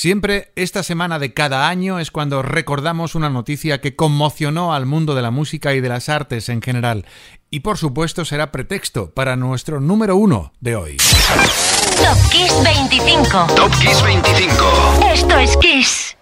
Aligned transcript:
Siempre 0.00 0.52
esta 0.54 0.84
semana 0.84 1.18
de 1.18 1.34
cada 1.34 1.68
año 1.68 1.98
es 1.98 2.12
cuando 2.12 2.40
recordamos 2.40 3.16
una 3.16 3.30
noticia 3.30 3.80
que 3.80 3.96
conmocionó 3.96 4.72
al 4.72 4.86
mundo 4.86 5.16
de 5.16 5.22
la 5.22 5.32
música 5.32 5.74
y 5.74 5.80
de 5.80 5.88
las 5.88 6.08
artes 6.08 6.48
en 6.50 6.62
general. 6.62 7.04
Y 7.50 7.60
por 7.60 7.78
supuesto 7.78 8.24
será 8.24 8.52
pretexto 8.52 9.10
para 9.10 9.34
nuestro 9.34 9.80
número 9.80 10.14
uno 10.14 10.52
de 10.60 10.76
hoy. 10.76 10.96
Top 10.98 12.30
Kiss 12.30 12.54
25. 12.62 13.46
Top 13.56 13.72
Kiss 13.80 14.00
25. 14.00 15.00
Esto 15.12 15.36
es 15.36 15.56
Kiss. 15.56 16.17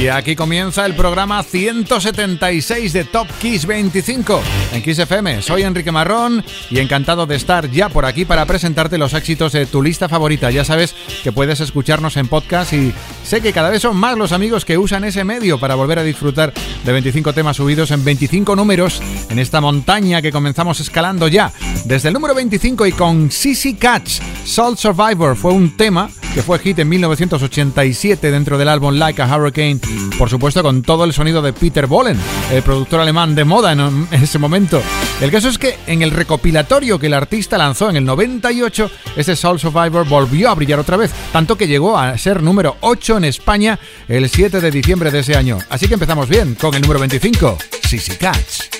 Y 0.00 0.08
aquí 0.08 0.34
comienza 0.34 0.86
el 0.86 0.94
programa 0.94 1.42
176 1.42 2.94
de 2.94 3.04
Top 3.04 3.28
Kiss 3.38 3.66
25 3.66 4.40
en 4.72 4.82
Kiss 4.82 4.98
FM. 4.98 5.42
Soy 5.42 5.60
Enrique 5.60 5.92
Marrón 5.92 6.42
y 6.70 6.78
encantado 6.78 7.26
de 7.26 7.36
estar 7.36 7.70
ya 7.70 7.90
por 7.90 8.06
aquí 8.06 8.24
para 8.24 8.46
presentarte 8.46 8.96
los 8.96 9.12
éxitos 9.12 9.52
de 9.52 9.66
tu 9.66 9.82
lista 9.82 10.08
favorita. 10.08 10.50
Ya 10.50 10.64
sabes 10.64 10.94
que 11.22 11.32
puedes 11.32 11.60
escucharnos 11.60 12.16
en 12.16 12.28
podcast 12.28 12.72
y 12.72 12.94
sé 13.24 13.42
que 13.42 13.52
cada 13.52 13.68
vez 13.68 13.82
son 13.82 13.94
más 13.94 14.16
los 14.16 14.32
amigos 14.32 14.64
que 14.64 14.78
usan 14.78 15.04
ese 15.04 15.22
medio 15.22 15.60
para 15.60 15.74
volver 15.74 15.98
a 15.98 16.02
disfrutar 16.02 16.54
de 16.82 16.92
25 16.92 17.34
temas 17.34 17.58
subidos 17.58 17.90
en 17.90 18.02
25 18.02 18.56
números 18.56 19.02
en 19.28 19.38
esta 19.38 19.60
montaña 19.60 20.22
que 20.22 20.32
comenzamos 20.32 20.80
escalando 20.80 21.28
ya. 21.28 21.52
Desde 21.84 22.08
el 22.08 22.14
número 22.14 22.34
25 22.34 22.86
y 22.86 22.92
con 22.92 23.30
Sissy 23.30 23.74
Catch, 23.74 24.22
Soul 24.46 24.78
Survivor 24.78 25.36
fue 25.36 25.52
un 25.52 25.76
tema 25.76 26.08
que 26.34 26.42
fue 26.42 26.58
hit 26.58 26.78
en 26.78 26.88
1987 26.88 28.30
dentro 28.30 28.58
del 28.58 28.68
álbum 28.68 28.94
Like 28.94 29.22
a 29.22 29.36
Hurricane 29.36 29.80
por 30.20 30.28
supuesto 30.28 30.62
con 30.62 30.82
todo 30.82 31.04
el 31.04 31.14
sonido 31.14 31.40
de 31.40 31.54
Peter 31.54 31.86
Bollen, 31.86 32.18
el 32.52 32.62
productor 32.62 33.00
alemán 33.00 33.34
de 33.34 33.44
moda 33.44 33.72
en 33.72 34.06
ese 34.12 34.38
momento. 34.38 34.82
El 35.20 35.30
caso 35.30 35.48
es 35.48 35.56
que 35.56 35.78
en 35.86 36.02
el 36.02 36.10
recopilatorio 36.10 36.98
que 36.98 37.06
el 37.06 37.14
artista 37.14 37.56
lanzó 37.56 37.88
en 37.88 37.96
el 37.96 38.04
98, 38.04 38.90
ese 39.16 39.34
Soul 39.34 39.58
Survivor 39.58 40.06
volvió 40.06 40.50
a 40.50 40.54
brillar 40.54 40.78
otra 40.78 40.98
vez, 40.98 41.10
tanto 41.32 41.56
que 41.56 41.66
llegó 41.66 41.98
a 41.98 42.18
ser 42.18 42.42
número 42.42 42.76
8 42.80 43.16
en 43.16 43.24
España 43.24 43.78
el 44.08 44.28
7 44.28 44.60
de 44.60 44.70
diciembre 44.70 45.10
de 45.10 45.20
ese 45.20 45.36
año. 45.36 45.56
Así 45.70 45.88
que 45.88 45.94
empezamos 45.94 46.28
bien 46.28 46.54
con 46.54 46.74
el 46.74 46.82
número 46.82 47.00
25, 47.00 47.56
Sissy 47.88 48.16
Catch. 48.16 48.79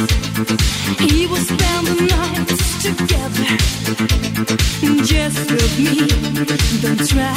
He 0.00 1.26
will 1.26 1.36
spend 1.36 1.86
the 1.86 2.06
nights 2.08 2.82
together 2.82 3.56
just 5.04 5.50
with 5.50 5.78
me. 5.78 6.08
Don't 6.80 7.06
try, 7.06 7.34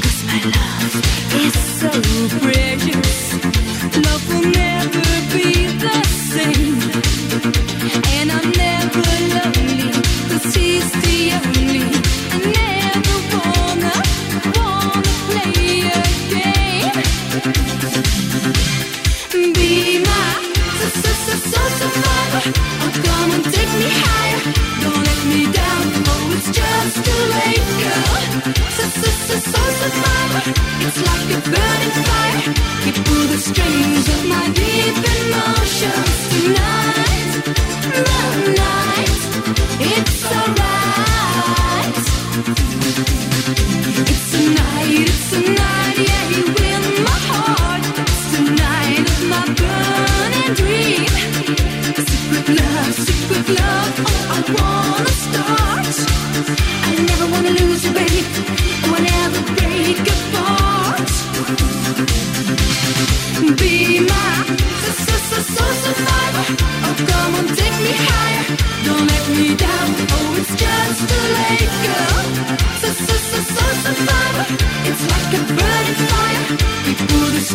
cause 0.00 0.24
my 0.24 0.40
love. 0.42 1.33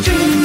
street. 0.02 0.39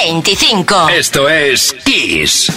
25. 0.00 0.88
Esto 0.88 1.28
es 1.28 1.74
Kiss. 1.84 2.50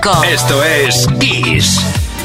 25. 0.00 0.24
Esto 0.24 0.64
es 0.64 1.06
Kiss. 1.18 1.80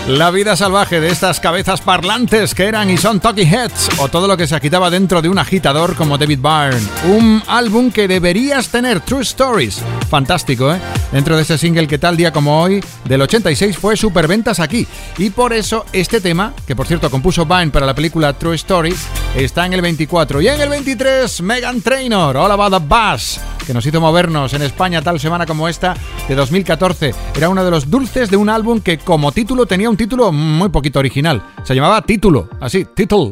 La 0.07 0.31
vida 0.31 0.55
salvaje 0.55 0.99
de 0.99 1.09
estas 1.09 1.39
cabezas 1.39 1.81
parlantes 1.81 2.53
que 2.53 2.65
eran 2.65 2.89
y 2.89 2.97
son 2.97 3.19
Talking 3.19 3.47
Heads 3.47 3.89
o 3.99 4.09
todo 4.09 4.27
lo 4.27 4.35
que 4.35 4.47
se 4.47 4.55
agitaba 4.55 4.89
dentro 4.89 5.21
de 5.21 5.29
un 5.29 5.37
agitador 5.37 5.95
como 5.95 6.17
David 6.17 6.39
Byrne. 6.39 6.87
Un 7.05 7.41
álbum 7.47 7.91
que 7.91 8.07
deberías 8.07 8.69
tener, 8.69 8.99
True 8.99 9.21
Stories. 9.21 9.81
Fantástico, 10.13 10.71
¿eh? 10.71 10.79
Dentro 11.11 11.35
de 11.35 11.41
ese 11.41 11.57
single 11.57 11.87
que 11.87 11.97
tal 11.97 12.15
día 12.15 12.31
como 12.31 12.61
hoy, 12.61 12.83
del 13.05 13.23
86, 13.23 13.75
fue 13.75 13.97
superventas 13.97 14.59
aquí. 14.59 14.85
Y 15.17 15.31
por 15.31 15.53
eso 15.53 15.87
este 15.91 16.21
tema, 16.21 16.53
que 16.67 16.75
por 16.75 16.85
cierto 16.85 17.09
compuso 17.09 17.47
Byrne 17.47 17.71
para 17.71 17.87
la 17.87 17.95
película 17.95 18.31
True 18.33 18.53
Stories, 18.53 19.07
está 19.33 19.65
en 19.65 19.73
el 19.73 19.81
24. 19.81 20.39
Y 20.39 20.49
en 20.49 20.61
el 20.61 20.69
23, 20.69 21.41
Megan 21.41 21.81
Trainor, 21.81 22.37
All 22.37 22.51
About 22.51 22.79
the 22.79 22.87
Bass 22.87 23.41
que 23.65 23.73
nos 23.73 23.85
hizo 23.87 23.99
movernos 23.99 24.53
en 24.53 24.61
España 24.61 25.01
tal 25.01 25.19
semana 25.19 25.47
como 25.47 25.67
esta 25.67 25.95
de 26.27 26.35
2014. 26.35 27.15
Era 27.35 27.49
uno 27.49 27.65
de 27.65 27.71
los 27.71 27.89
dulces 27.89 28.29
de 28.29 28.37
un 28.37 28.49
álbum 28.49 28.81
que 28.81 28.99
como 28.99 29.31
título 29.31 29.65
tenía 29.65 29.89
un 29.89 29.97
título 29.97 30.31
muy 30.31 30.69
poquito 30.69 30.99
original. 30.99 31.41
Se 31.63 31.73
llamaba 31.73 32.03
Título, 32.03 32.49
así, 32.59 32.85
Título. 32.85 33.31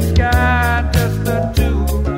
Sky. 0.00 0.90
Just 0.92 1.24
the 1.24 1.52
two 1.54 2.17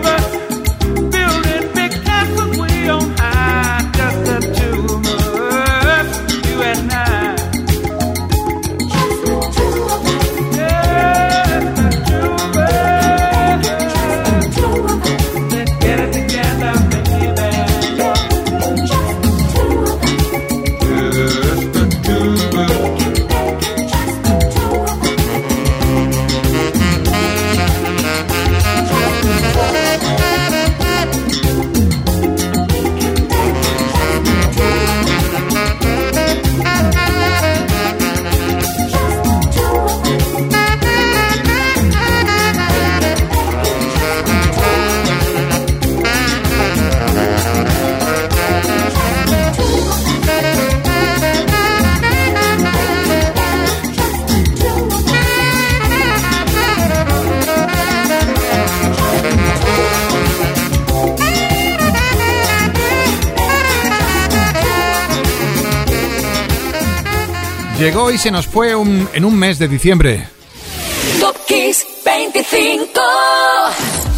Llegó 67.81 68.11
y 68.11 68.19
se 68.19 68.29
nos 68.29 68.45
fue 68.45 68.75
un- 68.75 69.09
en 69.11 69.25
un 69.25 69.35
mes 69.35 69.57
de 69.57 69.67
diciembre. 69.67 70.27
Top 71.19 71.35
Kiss 71.47 71.83
25. 72.03 73.01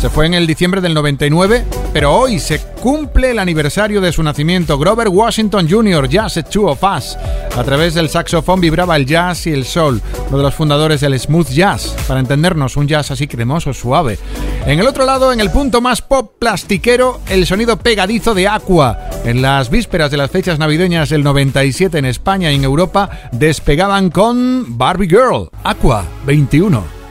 Se 0.03 0.09
fue 0.09 0.25
en 0.25 0.33
el 0.33 0.45
diciembre 0.45 0.81
del 0.81 0.93
99, 0.93 1.63
pero 1.93 2.13
hoy 2.13 2.37
se 2.37 2.59
cumple 2.59 3.31
el 3.31 3.39
aniversario 3.39 4.01
de 4.01 4.11
su 4.11 4.21
nacimiento. 4.21 4.77
Grover 4.77 5.07
Washington 5.07 5.69
Jr., 5.69 6.09
Jazz 6.09 6.37
at 6.37 6.49
Two 6.49 6.69
of 6.69 6.83
Us. 6.83 7.17
A 7.55 7.63
través 7.63 7.93
del 7.93 8.09
saxofón 8.09 8.59
vibraba 8.59 8.97
el 8.97 9.05
jazz 9.05 9.47
y 9.47 9.51
el 9.51 9.63
soul, 9.63 10.01
uno 10.27 10.37
de 10.37 10.43
los 10.43 10.53
fundadores 10.53 10.99
del 10.99 11.17
smooth 11.17 11.47
jazz. 11.49 11.95
Para 12.05 12.19
entendernos, 12.19 12.75
un 12.75 12.87
jazz 12.87 13.11
así 13.11 13.27
cremoso, 13.27 13.73
suave. 13.73 14.19
En 14.65 14.79
el 14.79 14.87
otro 14.87 15.05
lado, 15.05 15.31
en 15.31 15.39
el 15.39 15.51
punto 15.51 15.79
más 15.79 16.01
pop 16.01 16.33
plastiquero, 16.37 17.21
el 17.29 17.45
sonido 17.45 17.77
pegadizo 17.77 18.33
de 18.33 18.49
Aqua. 18.49 19.09
En 19.23 19.41
las 19.41 19.69
vísperas 19.69 20.11
de 20.11 20.17
las 20.17 20.31
fechas 20.31 20.59
navideñas 20.59 21.09
del 21.09 21.23
97 21.23 21.97
en 21.97 22.05
España 22.05 22.51
y 22.51 22.55
en 22.55 22.65
Europa, 22.65 23.09
despegaban 23.31 24.09
con 24.09 24.77
Barbie 24.77 25.07
Girl, 25.07 25.49
Aqua 25.63 26.03
21. 26.25 27.02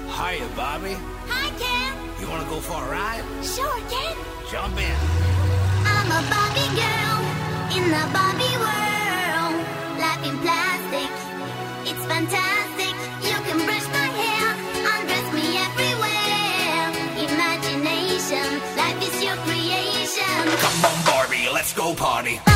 Go 21.75 21.95
party. 21.95 22.52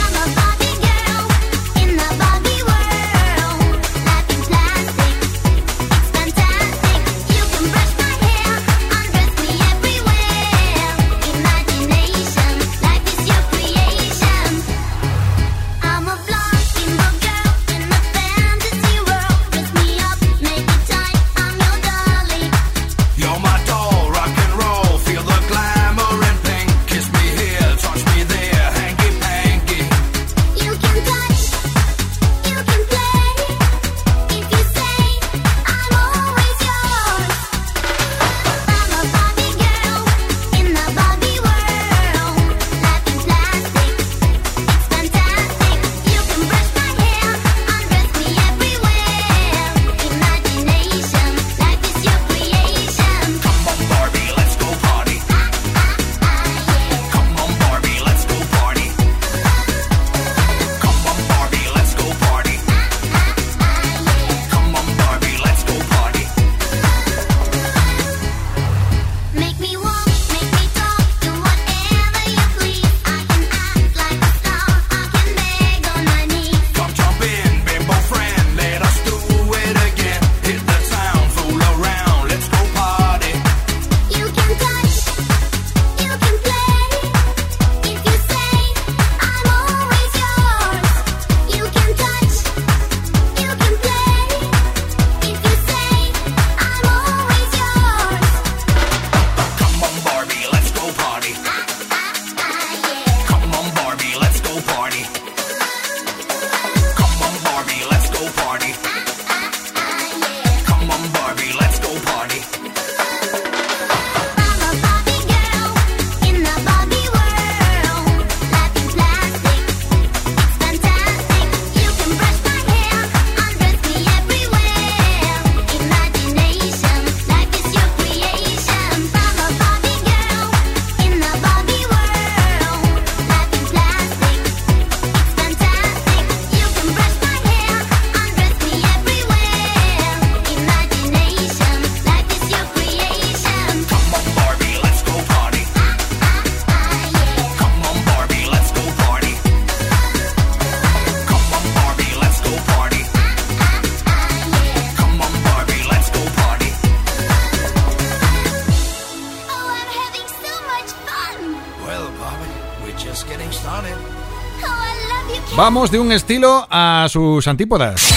Vamos 165.57 165.91
de 165.91 165.99
un 165.99 166.13
estilo 166.13 166.67
a 166.69 167.07
sus 167.09 167.49
antípodas. 167.49 168.15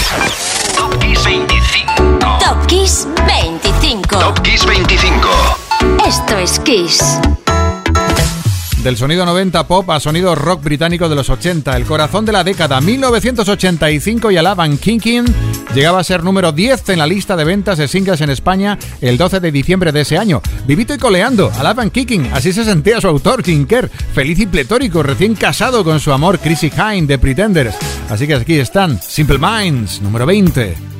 Topkiss 0.76 1.24
25. 1.24 2.38
Topkiss 2.38 3.08
25. 3.26 4.18
Topkiss 4.18 4.66
25. 4.66 5.28
Esto 6.06 6.36
es 6.36 6.60
Kiss. 6.60 7.18
Del 8.82 8.96
sonido 8.96 9.26
90 9.26 9.66
pop 9.66 9.90
a 9.90 10.00
sonido 10.00 10.34
rock 10.34 10.64
británico 10.64 11.06
de 11.10 11.14
los 11.14 11.28
80, 11.28 11.76
el 11.76 11.84
corazón 11.84 12.24
de 12.24 12.32
la 12.32 12.42
década 12.42 12.80
1985 12.80 14.30
y 14.30 14.38
alaban 14.38 14.78
Kinkin 14.78 15.26
llegaba 15.74 16.00
a 16.00 16.04
ser 16.04 16.24
número 16.24 16.50
10 16.50 16.88
en 16.88 16.98
la 16.98 17.06
lista 17.06 17.36
de 17.36 17.44
ventas 17.44 17.76
de 17.76 17.88
singles 17.88 18.22
en 18.22 18.30
España 18.30 18.78
el 19.02 19.18
12 19.18 19.40
de 19.40 19.52
diciembre 19.52 19.92
de 19.92 20.00
ese 20.00 20.16
año. 20.16 20.40
Vivito 20.66 20.94
y 20.94 20.98
coleando, 20.98 21.52
alaban 21.58 21.90
Kicking, 21.90 22.30
así 22.32 22.54
se 22.54 22.64
sentía 22.64 23.02
su 23.02 23.08
autor, 23.08 23.44
Jim 23.44 23.66
Kerr, 23.66 23.90
feliz 24.14 24.40
y 24.40 24.46
pletórico, 24.46 25.02
recién 25.02 25.34
casado 25.34 25.84
con 25.84 26.00
su 26.00 26.10
amor, 26.10 26.38
Chrissy 26.38 26.72
Hine 26.74 27.06
de 27.06 27.18
Pretenders. 27.18 27.76
Así 28.08 28.26
que 28.26 28.34
aquí 28.34 28.58
están, 28.58 28.98
Simple 29.02 29.38
Minds, 29.38 30.00
número 30.00 30.24
20. 30.24 30.99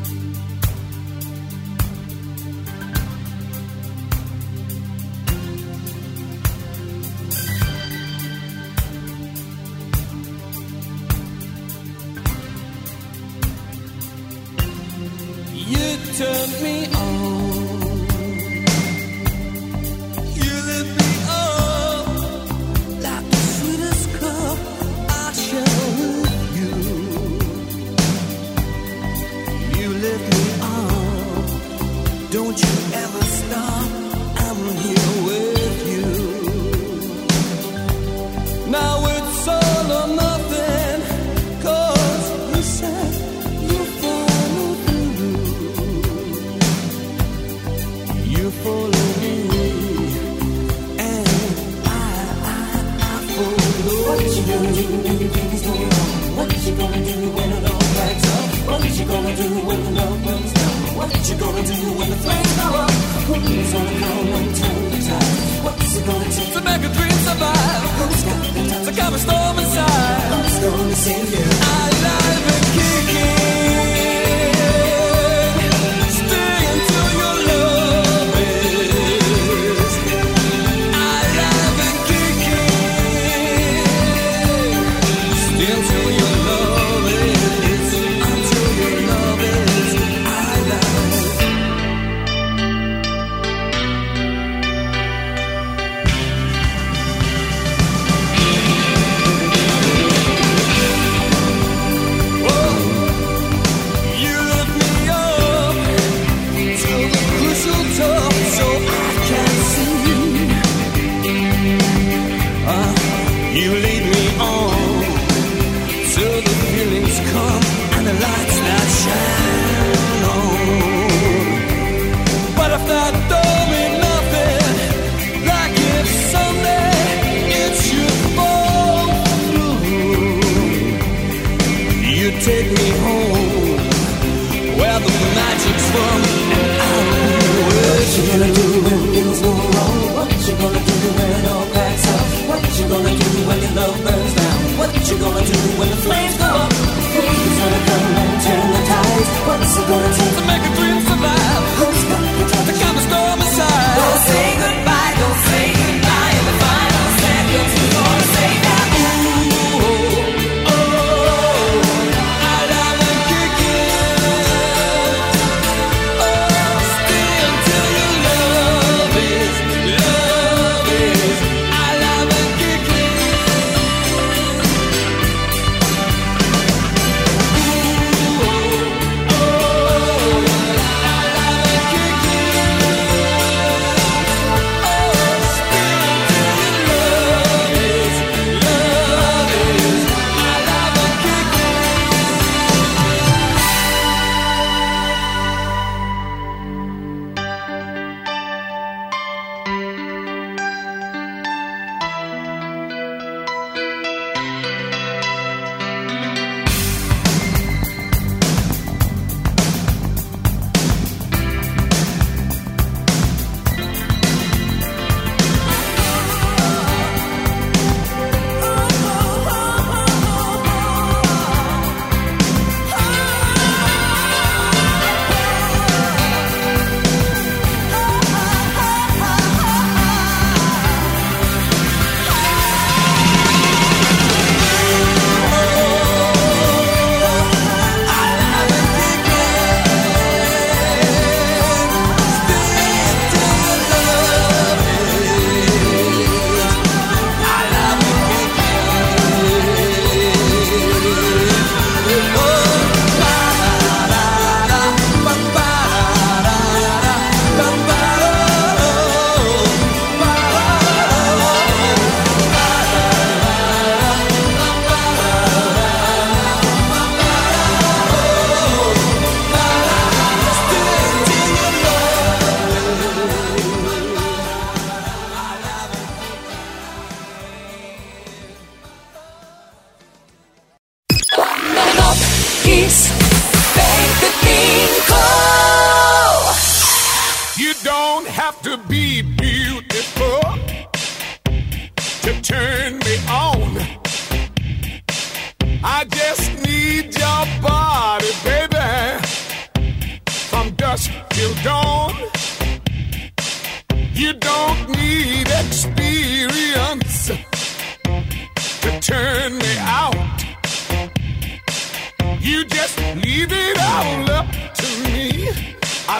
gonna 145.20 145.44
do 145.44 145.58
when 145.78 145.90
the 145.90 145.96
flames 145.96 146.36
go 146.38 146.44
up? 146.44 146.72
Who's 146.72 147.58
gonna 147.60 147.80
come 147.88 148.16
and 148.22 148.42
turn 148.42 148.66
the 148.72 148.82
tides? 148.88 149.28
What's 149.46 149.76
it 149.76 149.86
gonna 149.86 150.14
take 150.16 150.34
to 150.38 150.44
make 150.46 150.62
a 150.64 150.74
dream 150.76 151.00
survive? 151.06 151.59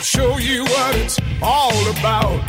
I'll 0.01 0.05
show 0.05 0.39
you 0.39 0.65
what 0.65 0.97
it's 0.97 1.21
all 1.43 1.79
about. 1.91 2.41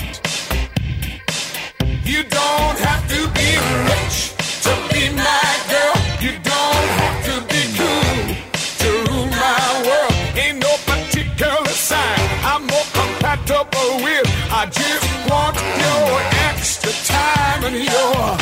You 2.06 2.24
don't 2.24 2.80
have 2.80 3.04
to 3.10 3.28
be 3.36 3.50
rich 3.92 4.32
to 4.64 4.72
be 4.94 5.10
my 5.12 5.52
girl. 5.68 5.98
You 6.24 6.32
don't 6.48 6.88
have 7.02 7.20
to 7.28 7.36
be 7.52 7.62
cool 7.76 8.40
to 8.82 8.90
rule 9.12 9.28
my 9.28 9.84
world. 9.86 10.14
Ain't 10.38 10.60
no 10.64 10.74
particular 10.86 11.76
sign 11.76 12.20
I'm 12.42 12.66
more 12.68 12.88
compatible 12.94 14.00
with. 14.02 14.28
I 14.50 14.68
just 14.72 15.08
want 15.30 15.58
your 15.84 16.22
extra 16.48 16.94
time 17.04 17.66
and 17.66 17.84
your 17.84 18.38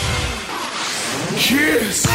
kiss. 1.39 2.05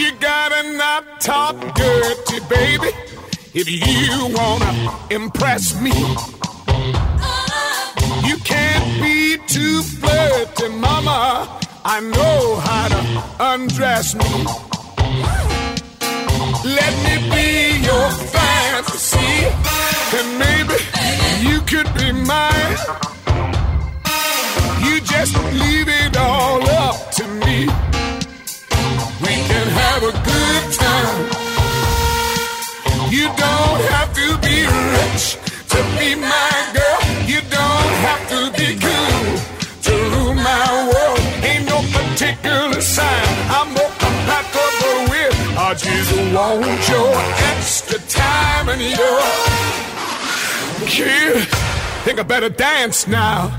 You 0.00 0.12
gotta 0.12 0.78
not 0.78 1.20
talk 1.20 1.56
dirty, 1.74 2.40
baby, 2.48 2.88
if 3.52 3.68
you 3.68 4.34
wanna 4.34 4.72
impress 5.10 5.78
me. 5.78 5.92
You 8.26 8.38
can't 8.38 9.02
be 9.02 9.36
too 9.46 9.82
flirty, 9.82 10.70
mama. 10.70 11.60
I 11.84 12.00
know 12.00 12.56
how 12.64 12.88
to 12.88 13.00
undress 13.52 14.14
me. 14.14 14.32
Let 16.64 16.94
me 17.04 17.14
be 17.34 17.84
your 17.84 18.08
fantasy, 18.32 19.34
and 20.16 20.28
maybe 20.38 20.76
you 21.46 21.60
could 21.60 21.92
be 21.92 22.10
mine. 22.12 22.78
You 24.82 24.98
just 25.02 25.36
leave 25.52 25.88
it 25.88 26.16
all 26.16 26.66
up 26.70 27.10
to 27.16 27.28
me. 27.44 27.89
Time. 30.76 31.26
You 33.10 33.26
don't 33.26 33.80
have 33.92 34.10
to 34.14 34.38
be 34.38 34.56
rich 34.96 35.36
to 35.72 35.78
be 35.98 36.14
my 36.14 36.54
girl. 36.76 37.00
You 37.26 37.40
don't 37.58 37.92
have 38.06 38.22
to 38.34 38.40
be 38.58 38.78
cool 38.78 39.24
to 39.86 39.92
rule 40.12 40.34
my 40.34 40.66
world. 40.90 41.20
Ain't 41.44 41.66
no 41.66 41.78
particular 41.98 42.80
sign 42.80 43.26
I'm 43.50 43.68
more 43.74 43.94
compatible 43.98 44.98
with. 45.10 45.34
I 45.58 45.74
just 45.74 46.10
want 46.34 46.88
your 46.88 47.12
extra 47.50 47.98
time 48.08 48.68
and 48.68 48.80
your 48.80 49.20
kid. 50.86 51.48
Think 52.04 52.18
I 52.20 52.22
better 52.22 52.48
dance 52.48 53.06
now. 53.06 53.56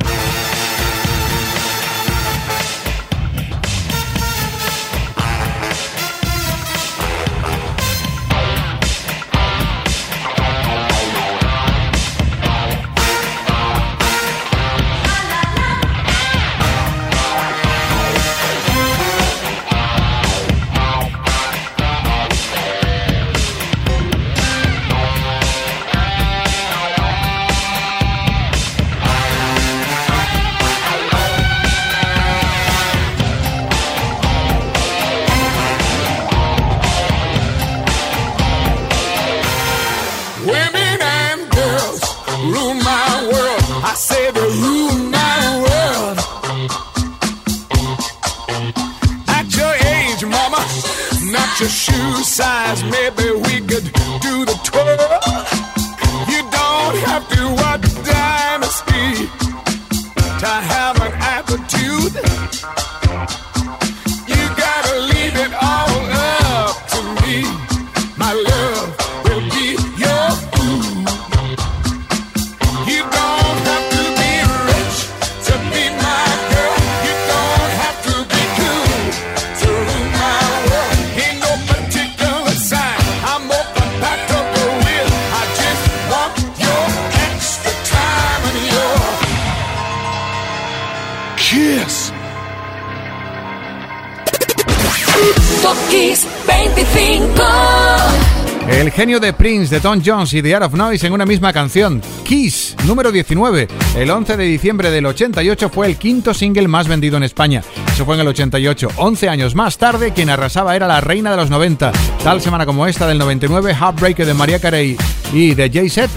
Genio 99.01 99.19
de 99.19 99.33
Prince, 99.33 99.73
de 99.73 99.81
Tom 99.81 99.99
Jones 100.05 100.31
y 100.31 100.43
The 100.43 100.53
Art 100.53 100.65
of 100.67 100.73
Noise 100.75 101.07
en 101.07 101.13
una 101.13 101.25
misma 101.25 101.51
canción. 101.51 102.03
Kiss, 102.23 102.75
número 102.85 103.11
19. 103.11 103.67
El 103.97 104.11
11 104.11 104.37
de 104.37 104.43
diciembre 104.43 104.91
del 104.91 105.07
88 105.07 105.69
fue 105.69 105.87
el 105.87 105.95
quinto 105.97 106.35
single 106.35 106.67
más 106.67 106.87
vendido 106.87 107.17
en 107.17 107.23
España. 107.23 107.63
Eso 107.91 108.05
fue 108.05 108.13
en 108.13 108.21
el 108.21 108.27
88. 108.27 108.89
11 108.97 109.27
años 109.27 109.55
más 109.55 109.79
tarde, 109.79 110.13
quien 110.13 110.29
arrasaba 110.29 110.75
era 110.75 110.85
la 110.85 111.01
reina 111.01 111.31
de 111.31 111.37
los 111.37 111.49
90. 111.49 111.91
Tal 112.23 112.41
semana 112.41 112.67
como 112.67 112.85
esta 112.85 113.07
del 113.07 113.17
99, 113.17 113.73
Heartbreaker 113.73 114.27
de 114.27 114.35
María 114.35 114.59
Carey 114.59 114.95
y 115.33 115.55
de 115.55 115.71
Jay-Z 115.71 116.07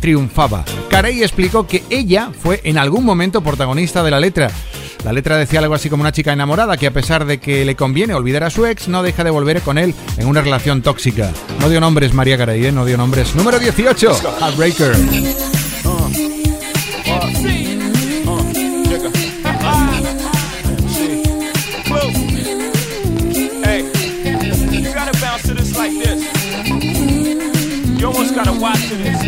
triunfaba. 0.00 0.64
Carey 0.88 1.22
explicó 1.22 1.66
que 1.66 1.84
ella 1.90 2.30
fue 2.32 2.62
en 2.64 2.78
algún 2.78 3.04
momento 3.04 3.42
protagonista 3.42 4.02
de 4.02 4.12
la 4.12 4.18
letra. 4.18 4.50
La 5.04 5.12
letra 5.12 5.36
decía 5.36 5.60
algo 5.60 5.74
así 5.74 5.88
como 5.88 6.02
una 6.02 6.12
chica 6.12 6.32
enamorada 6.32 6.76
que 6.76 6.86
a 6.86 6.92
pesar 6.92 7.24
de 7.24 7.38
que 7.38 7.64
le 7.64 7.74
conviene 7.74 8.14
olvidar 8.14 8.44
a 8.44 8.50
su 8.50 8.66
ex, 8.66 8.88
no 8.88 9.02
deja 9.02 9.24
de 9.24 9.30
volver 9.30 9.62
con 9.62 9.78
él 9.78 9.94
en 10.18 10.26
una 10.26 10.42
relación 10.42 10.82
tóxica. 10.82 11.32
No 11.60 11.68
dio 11.68 11.80
nombres 11.80 12.12
María 12.12 12.36
Carey, 12.36 12.66
¿eh? 12.66 12.72
no 12.72 12.84
dio 12.84 12.96
nombres. 12.96 13.34
Número 13.34 13.58
18, 13.58 14.20
Heartbreaker. 14.40 14.96
Gotta 28.32 28.58
watch 28.58 28.88
to 28.88 29.19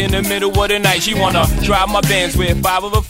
in 0.00 0.10
the 0.10 0.22
middle 0.22 0.50
of 0.58 0.68
the 0.68 0.78
night. 0.78 1.02
She 1.02 1.14
wanna 1.14 1.44
drive 1.62 1.88
my 1.88 2.00
Benz 2.00 2.36
with 2.36 2.62
five 2.62 2.84
of 2.84 2.94
her 2.94 3.02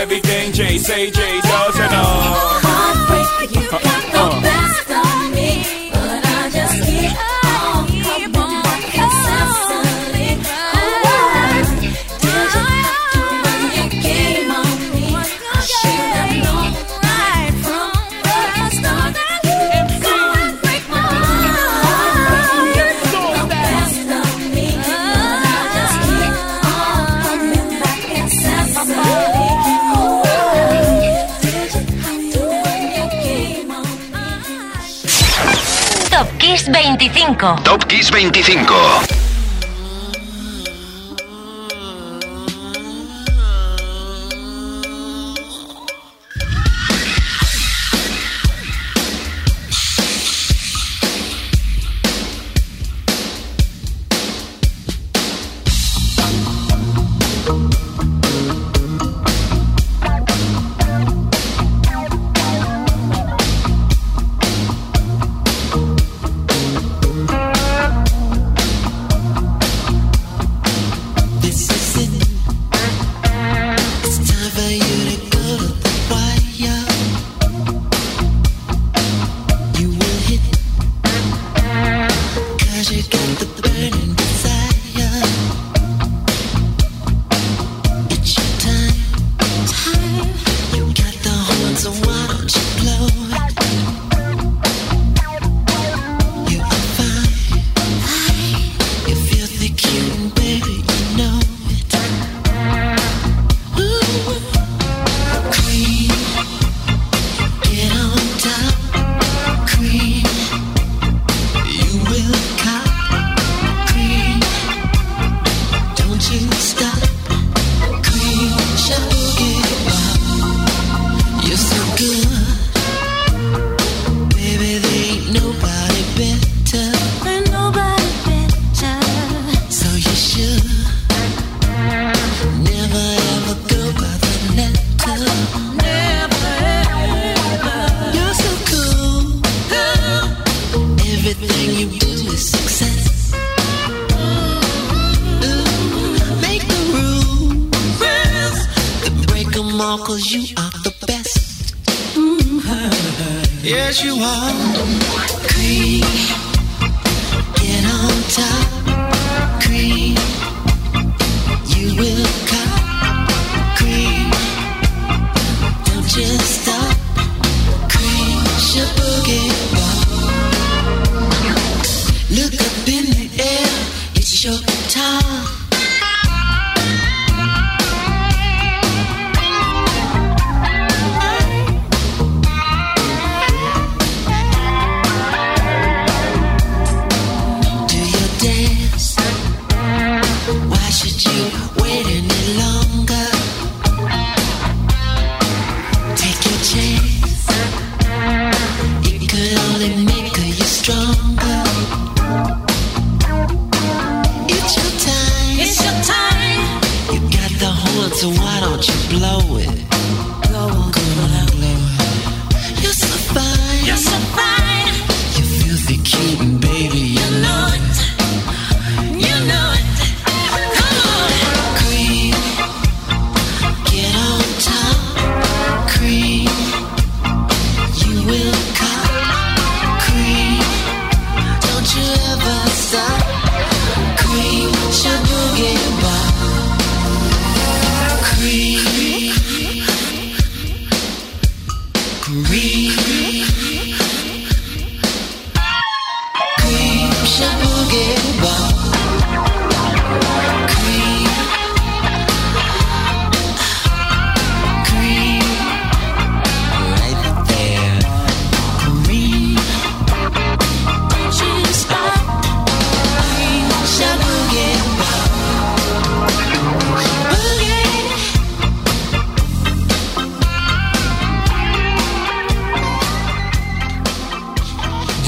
everything 0.00 0.50
Jay 0.52 0.78
say 0.78 1.10
Jay 1.10 1.40
does 1.42 1.78
it 1.78 1.92
all. 1.92 2.60
Heartbreaker, 2.64 3.54
you 3.54 3.70
got 3.70 4.09
25. 36.72 37.64
Top 37.64 37.88
Kiss 37.88 38.10
25. 38.10 39.19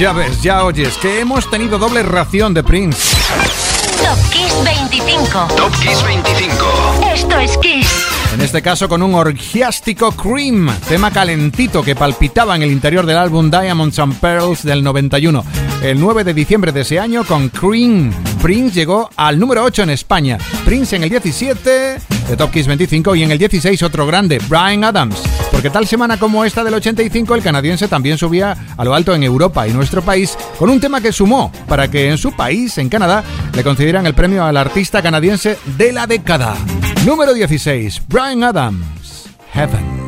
Ya 0.02 0.12
ves, 0.12 0.42
ya 0.42 0.64
oyes, 0.64 0.96
que 0.96 1.20
hemos 1.20 1.48
tenido 1.48 1.78
doble 1.78 2.02
ración 2.02 2.52
de 2.52 2.64
Prince. 2.64 2.98
Top 4.02 4.18
Kiss 4.32 4.52
25. 4.64 5.46
Top 5.56 5.72
Kiss 5.80 6.02
25. 6.02 6.56
Esto 7.14 7.38
es 7.38 7.56
Kiss. 7.58 7.86
En 8.34 8.40
este 8.40 8.60
caso 8.62 8.88
con 8.88 9.00
un 9.04 9.14
orgiástico 9.14 10.10
Cream, 10.10 10.76
tema 10.88 11.12
calentito 11.12 11.84
que 11.84 11.94
palpitaba 11.94 12.56
en 12.56 12.62
el 12.62 12.72
interior 12.72 13.06
del 13.06 13.16
álbum 13.16 13.48
Diamonds 13.48 14.00
and 14.00 14.18
Pearls 14.18 14.64
del 14.64 14.82
91. 14.82 15.44
El 15.84 16.00
9 16.00 16.24
de 16.24 16.34
diciembre 16.34 16.72
de 16.72 16.80
ese 16.80 16.98
año 16.98 17.22
con 17.22 17.50
Cream, 17.50 18.12
Prince 18.42 18.74
llegó 18.74 19.08
al 19.14 19.38
número 19.38 19.62
8 19.62 19.84
en 19.84 19.90
España. 19.90 20.36
Prince 20.64 20.96
en 20.96 21.04
el 21.04 21.10
17 21.10 21.70
de 22.28 22.36
Top 22.36 22.50
Kiss 22.50 22.66
25 22.66 23.14
y 23.14 23.22
en 23.22 23.30
el 23.30 23.38
16 23.38 23.80
otro 23.84 24.04
grande, 24.04 24.40
Brian 24.48 24.82
Adams. 24.82 25.22
Porque 25.62 25.74
tal 25.74 25.86
semana 25.86 26.18
como 26.18 26.44
esta 26.44 26.64
del 26.64 26.74
85 26.74 27.36
el 27.36 27.42
canadiense 27.44 27.86
también 27.86 28.18
subía 28.18 28.56
a 28.76 28.84
lo 28.84 28.96
alto 28.96 29.14
en 29.14 29.22
Europa 29.22 29.68
y 29.68 29.72
nuestro 29.72 30.02
país 30.02 30.36
con 30.58 30.68
un 30.68 30.80
tema 30.80 31.00
que 31.00 31.12
sumó 31.12 31.52
para 31.68 31.88
que 31.88 32.08
en 32.08 32.18
su 32.18 32.32
país, 32.32 32.78
en 32.78 32.88
Canadá, 32.88 33.22
le 33.54 33.62
concedieran 33.62 34.04
el 34.04 34.12
premio 34.12 34.44
al 34.44 34.56
artista 34.56 35.00
canadiense 35.02 35.56
de 35.76 35.92
la 35.92 36.08
década. 36.08 36.56
Número 37.06 37.32
16, 37.32 38.02
Brian 38.08 38.42
Adams, 38.42 39.28
Heaven. 39.52 40.01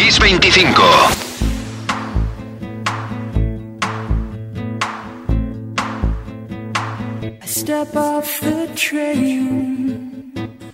Kiss 0.00 0.16
25. 0.16 0.78
I 7.42 7.44
step 7.44 7.94
off 7.94 8.40
the 8.40 8.72
train. 8.74 10.32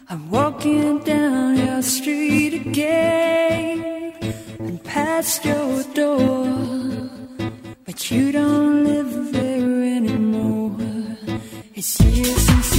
I'm 0.08 0.30
walking 0.30 1.00
down 1.00 1.56
your 1.56 1.82
street 1.82 2.54
again 2.54 4.14
and 4.60 4.84
past 4.84 5.44
your 5.44 5.82
door. 5.92 6.46
But 7.84 8.08
you 8.12 8.30
don't 8.30 8.84
live 8.84 9.32
there 9.32 9.82
anymore. 9.96 10.76
It's 11.74 12.00
years 12.00 12.46
since 12.46 12.75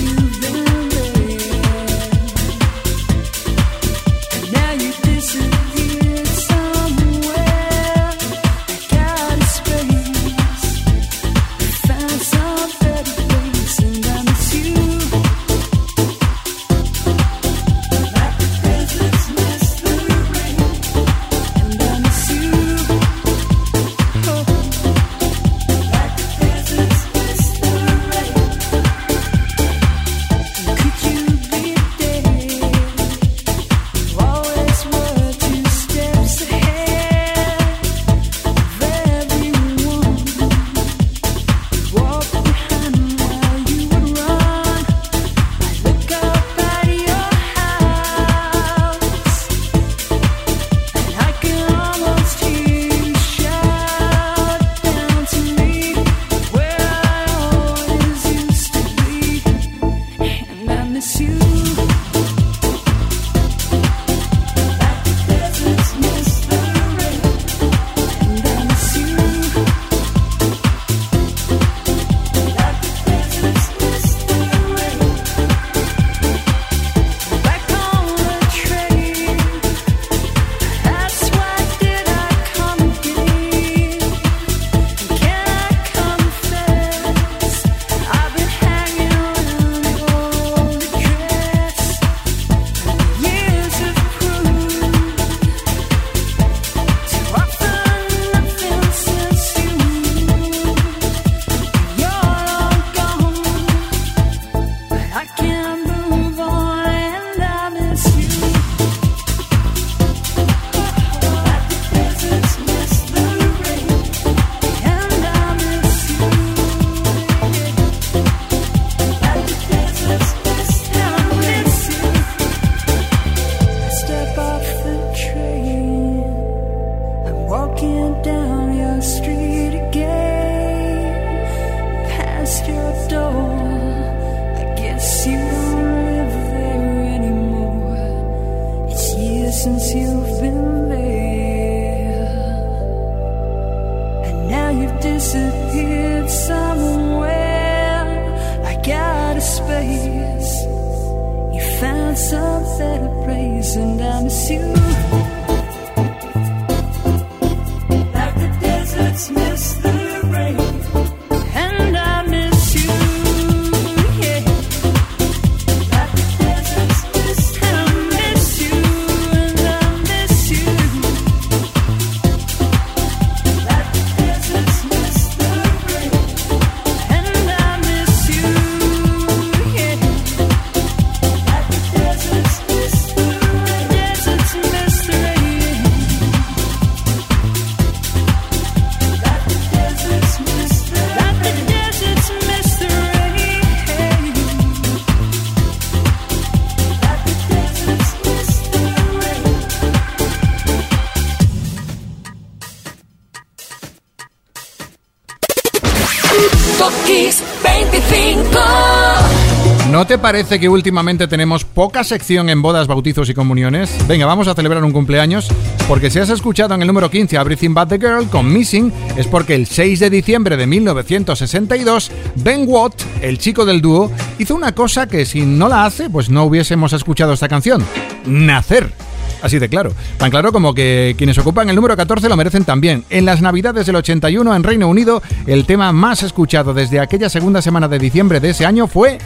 ¿No 209.97 210.05
te 210.05 210.19
parece 210.19 210.59
que 210.59 210.69
últimamente 210.69 211.27
tenemos 211.27 211.65
poca 211.65 212.03
sección 212.03 212.49
en 212.49 212.61
bodas, 212.61 212.85
bautizos 212.85 213.29
y 213.29 213.33
comuniones? 213.33 213.97
Venga, 214.07 214.27
vamos 214.27 214.47
a 214.47 214.53
celebrar 214.53 214.83
un 214.83 214.91
cumpleaños, 214.91 215.47
porque 215.87 216.11
si 216.11 216.19
has 216.19 216.29
escuchado 216.29 216.75
en 216.75 216.81
el 216.83 216.87
número 216.87 217.09
15 217.09 217.35
Everything 217.35 217.73
But 217.73 217.89
the 217.89 217.97
Girl 217.97 218.29
con 218.29 218.53
Missing, 218.53 218.93
es 219.17 219.25
porque 219.25 219.55
el 219.55 219.65
6 219.65 219.99
de 219.99 220.11
diciembre 220.11 220.55
de 220.55 220.67
1962, 220.67 222.11
Ben 222.35 222.65
Watt, 222.67 222.93
el 223.23 223.39
chico 223.39 223.65
del 223.65 223.81
dúo, 223.81 224.11
hizo 224.37 224.53
una 224.53 224.75
cosa 224.75 225.07
que 225.07 225.25
si 225.25 225.41
no 225.41 225.67
la 225.67 225.85
hace, 225.85 226.11
pues 226.11 226.29
no 226.29 226.43
hubiésemos 226.43 226.93
escuchado 226.93 227.33
esta 227.33 227.47
canción: 227.47 227.83
nacer. 228.27 228.93
Así 229.41 229.59
de 229.59 229.69
claro. 229.69 229.93
Tan 230.17 230.31
claro 230.31 230.51
como 230.51 230.73
que 230.73 231.15
quienes 231.17 231.37
ocupan 231.37 231.69
el 231.69 231.75
número 231.75 231.95
14 231.95 232.29
lo 232.29 232.37
merecen 232.37 232.65
también. 232.65 233.05
En 233.09 233.25
las 233.25 233.41
Navidades 233.41 233.85
del 233.85 233.95
81 233.95 234.55
en 234.55 234.63
Reino 234.63 234.87
Unido, 234.87 235.21
el 235.45 235.65
tema 235.65 235.91
más 235.91 236.23
escuchado 236.23 236.73
desde 236.73 236.99
aquella 236.99 237.29
segunda 237.29 237.61
semana 237.61 237.87
de 237.87 237.99
diciembre 237.99 238.39
de 238.39 238.49
ese 238.49 238.65
año 238.65 238.87
fue 238.87 239.17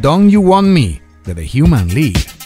Don't 0.00 0.30
You 0.30 0.40
Want 0.42 0.68
Me, 0.68 1.00
de 1.24 1.34
The 1.34 1.62
Human 1.62 1.88
League. 1.88 2.41